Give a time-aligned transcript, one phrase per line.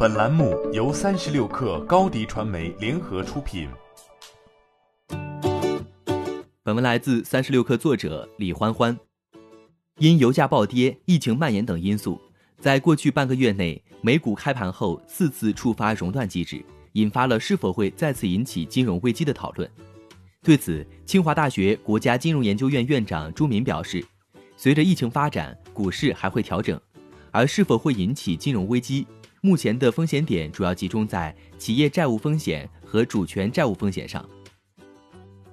[0.00, 3.68] 本栏目由三十六氪高低传媒联合出品。
[6.62, 8.96] 本文来自三十六氪作者李欢欢。
[9.96, 12.16] 因油价暴跌、疫情蔓延等因素，
[12.60, 19.68] 在过去半个月内，美股开盘后四次触发熔断机制，引发了是否会再次引起金融危机的讨论。
[20.44, 24.06] 对此，清华大学国家金融研究院院长朱民表示，
[24.56, 26.80] 随着疫情发展，股市还会调整。
[27.30, 29.06] 而是否会引起金融危机？
[29.40, 34.28] 目前的风险点主要集中在企业债务风险和主权债务风险上。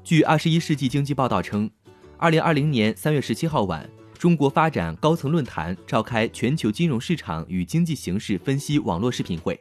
[0.04, 1.70] 据《二十一世纪经济报道》称，
[2.18, 3.88] 二零二零年三月十七号晚，
[4.18, 9.59] 中国发展高层论坛召开全球金融市场与经济形势分析网络视频会。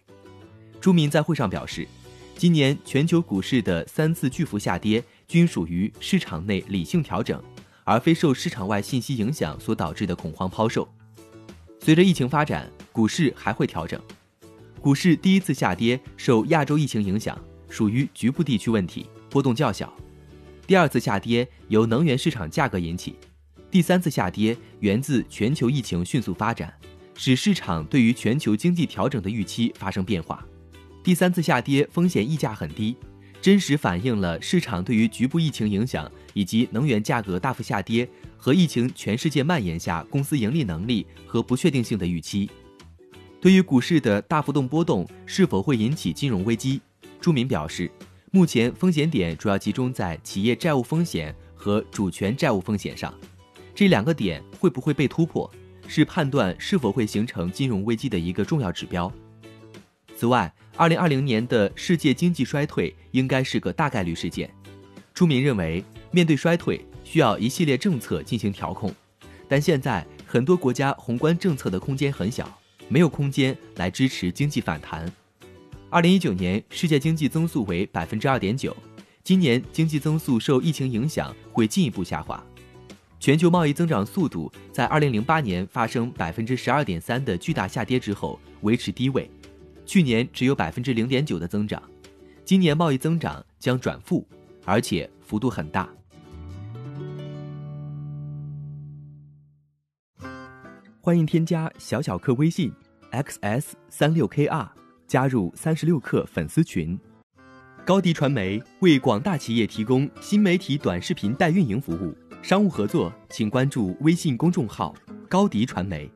[0.80, 1.86] 朱民在会上表示，
[2.36, 7.42] 今年全球股市的三次巨幅下跌均属于市场内理性调整，
[7.84, 10.88] 而非受市场外信息影响所导致的恐慌抛售。
[11.80, 14.00] 随着疫情发展，股市还会调整。
[14.84, 19.90] 股市第一次下跌受亚洲疫情影响，属于局部地区问题，波动较小。
[20.66, 23.16] 第二次下跌由能源市场价格引起。
[23.70, 26.70] 第三次下跌源自全球疫情迅速发展，
[27.14, 30.46] 使市场对于全球经济调整的预期发生变化。
[31.02, 32.94] 第三次下跌风险溢价很低，
[33.40, 38.06] 真实反映了市场对于局部疫情影响以及能源价格大幅下跌。
[38.36, 42.50] 和疫情全世界蔓延下公司盈利能力和不确定性的预期，
[43.44, 46.80] 对于股市的大幅度波动是否会引起金融危机，
[47.20, 47.90] 朱民表示，
[48.30, 53.12] 目前风险点主要集中在企业债务风险和主权债务风险上，
[53.74, 55.50] 这两个点会不会被突破，
[55.86, 59.12] 是判断是否会形成金融危机的一个重要指标。
[60.16, 64.48] 此外，二零二零年的世界经济衰退应该是个大概率事件，
[65.12, 66.82] 朱民认为，面对衰退。
[67.04, 68.90] 需要一系列政策进行调控，
[69.46, 72.50] 但现在很多国家宏观政策的空间很小，
[72.88, 75.10] 没有空间来支持经济反弹。
[75.90, 78.76] 二零一九年世界经济增速为百分之二点九，
[79.22, 82.44] 今年经济增速受疫情影响会进一步下滑。
[83.20, 89.30] 全球贸易增长速度在二零零八年发生百分之十二点三的巨大下跌之后维持低位，
[89.86, 91.82] 去年只有百分之零点九的增长，
[92.44, 94.26] 今年贸易增长将转负，
[94.64, 95.88] 而且幅度很大。
[101.04, 102.72] 欢迎添加小小客微信
[103.12, 104.66] ，xs 三六 kr，
[105.06, 106.98] 加入三十六课粉丝群。
[107.84, 114.94] 高迪传媒为广大企业提供新媒体短视频代运营服务，商务合作请关注微信公众号
[115.28, 116.10] 高迪传媒。